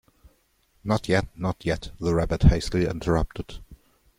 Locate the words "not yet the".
1.37-2.15